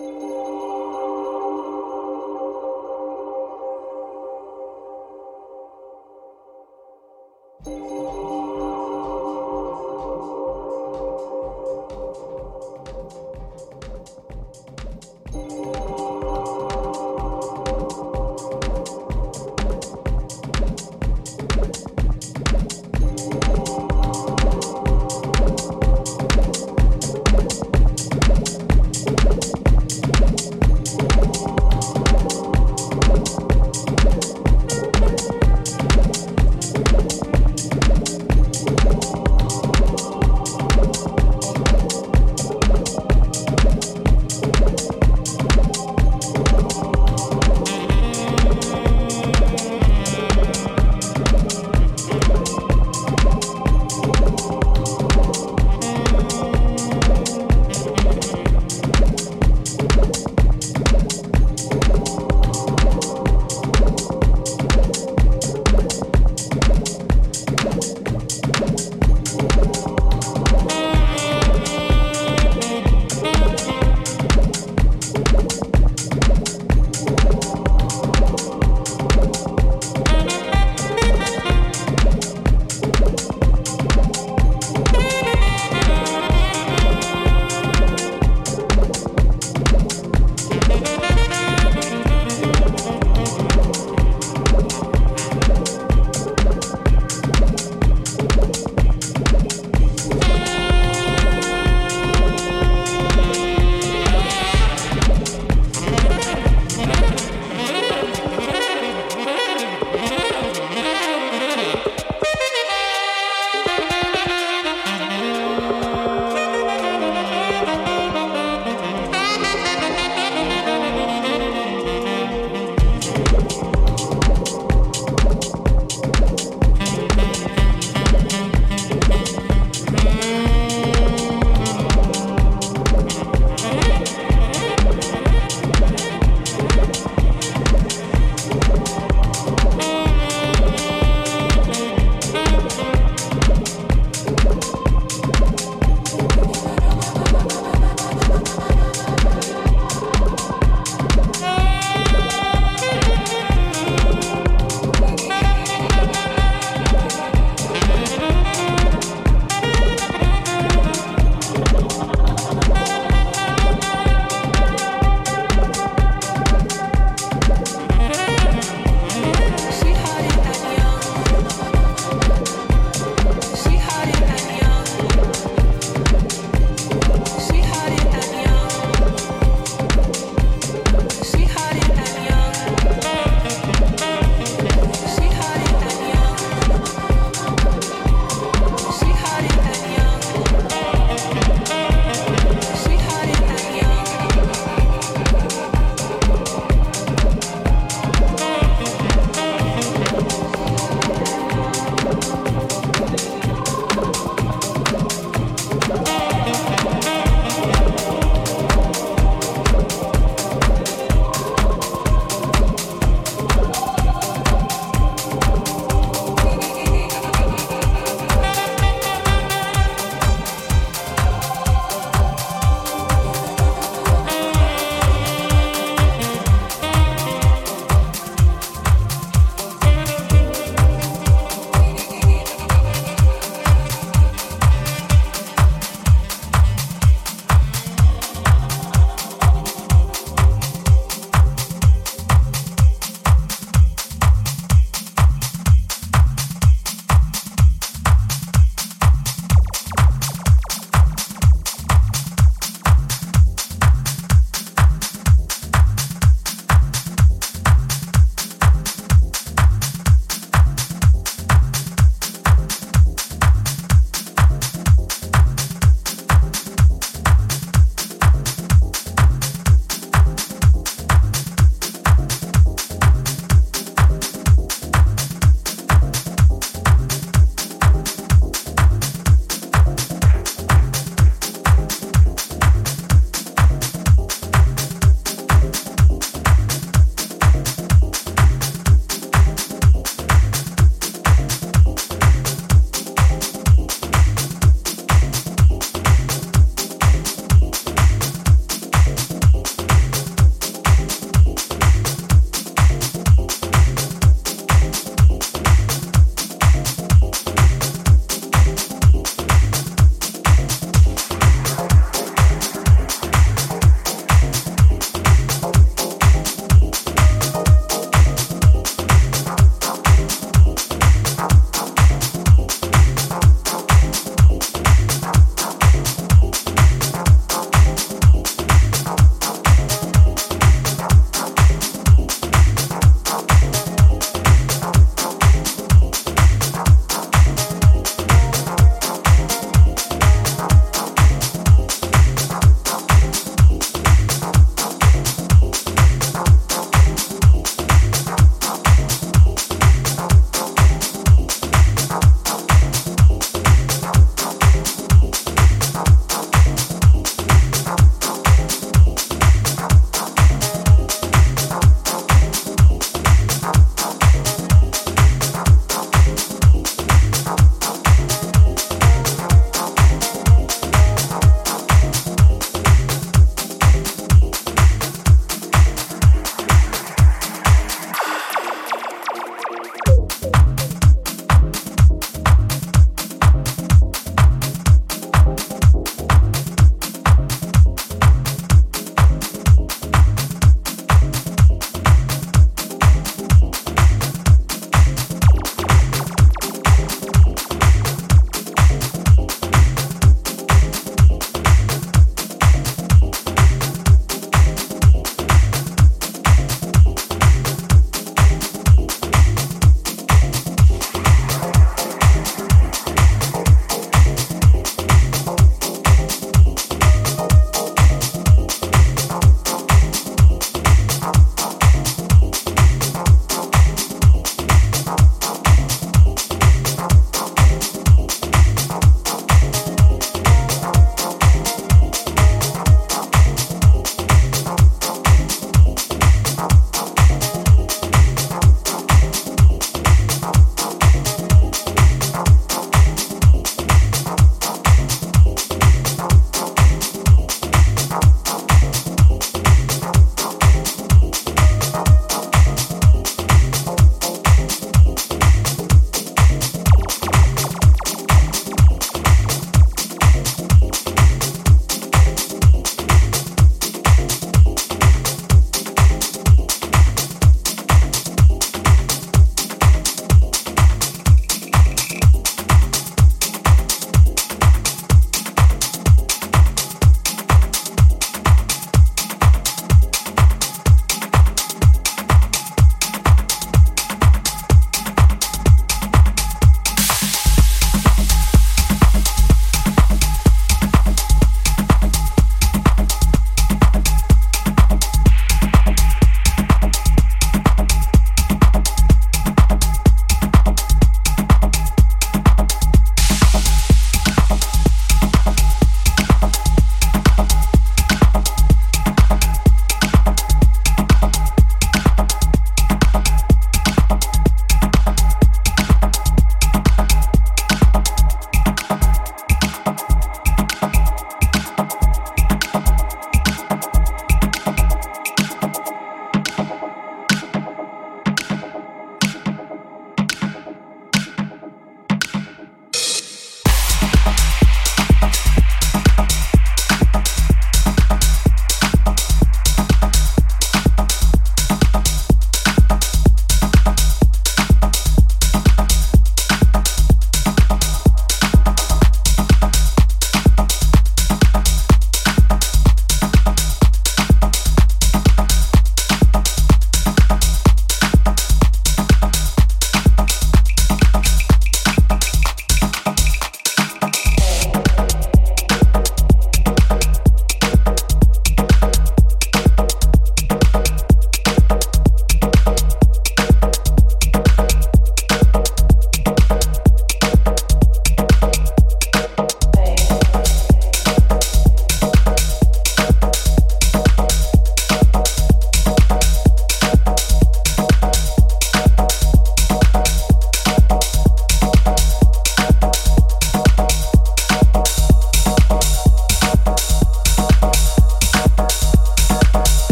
you 0.00 0.49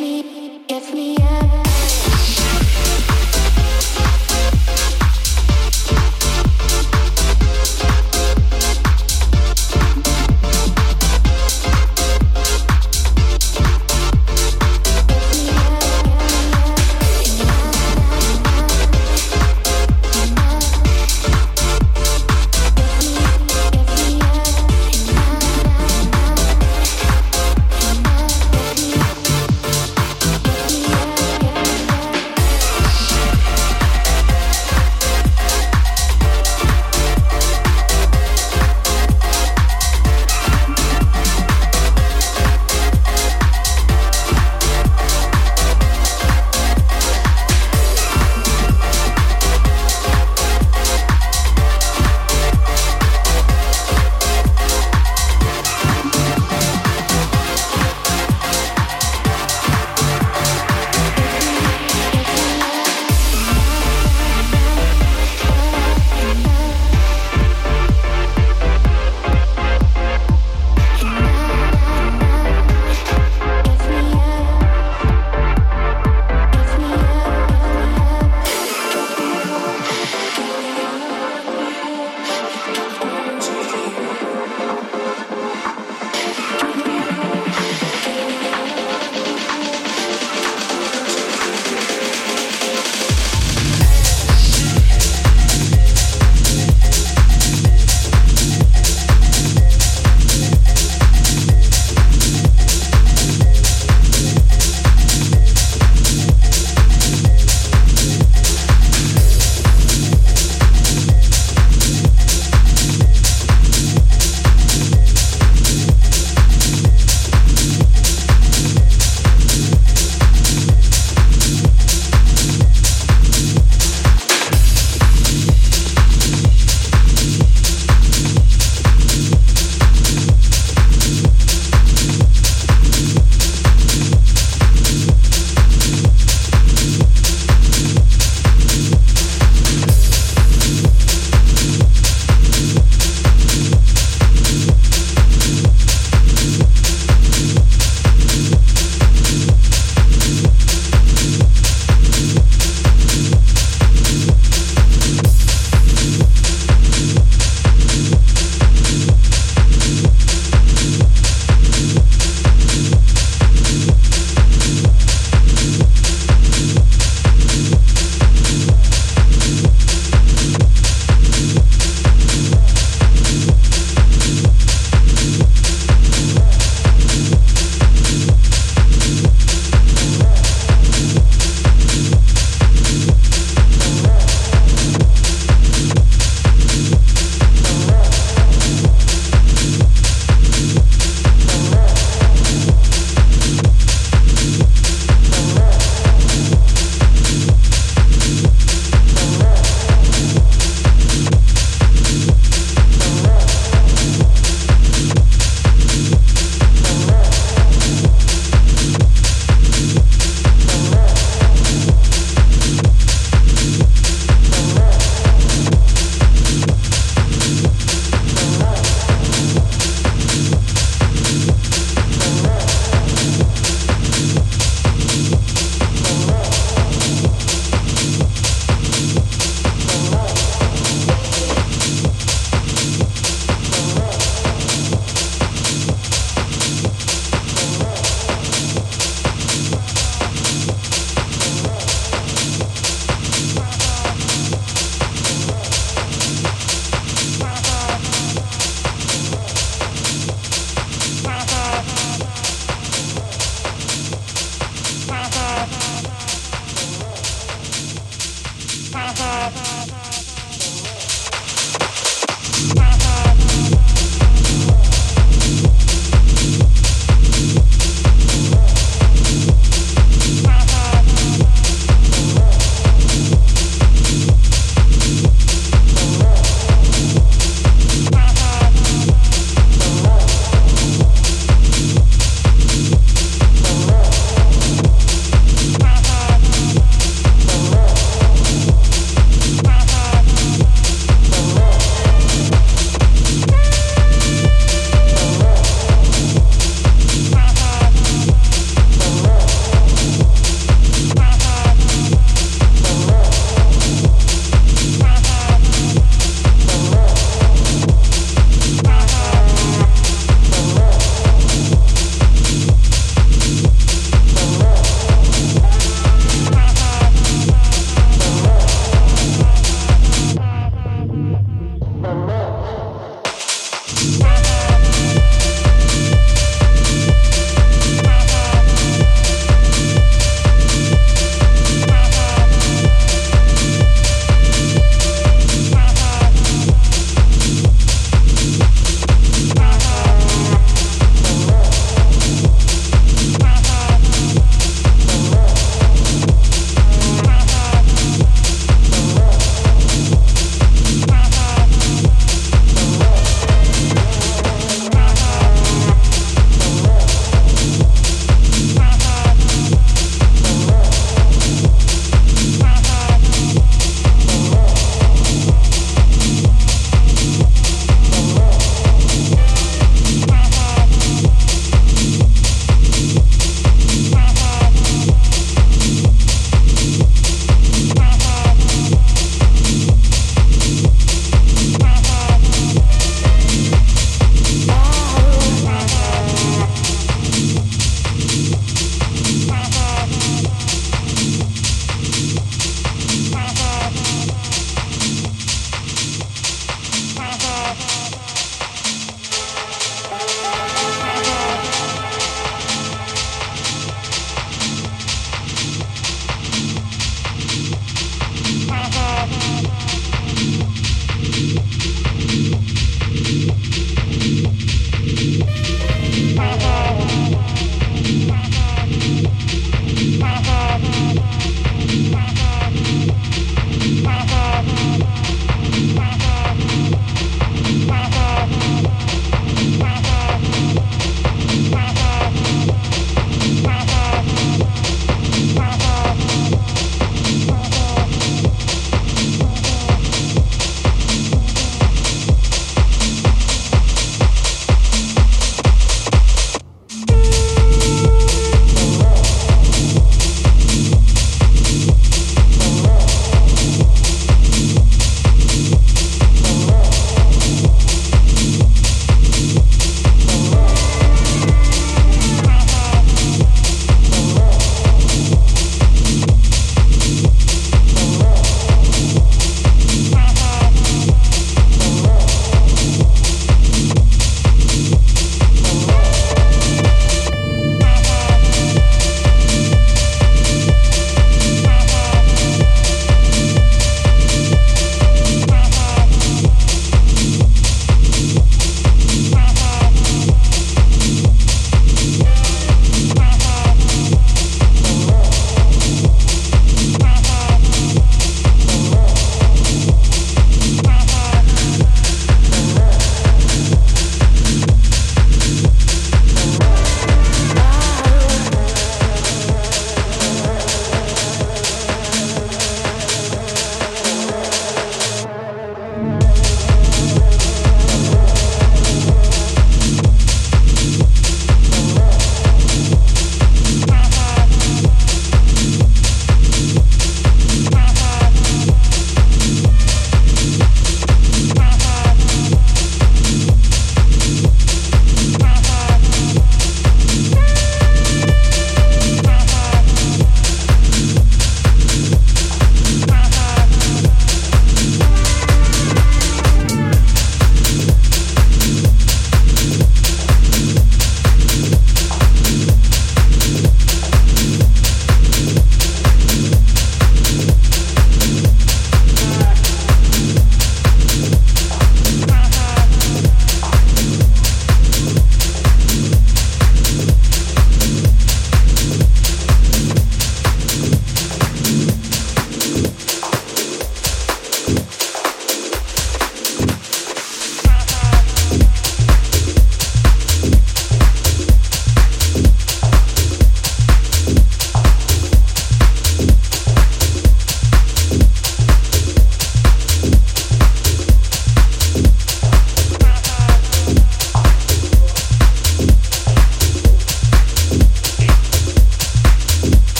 me, 0.00 0.64
give 0.66 0.94
me. 0.94 1.69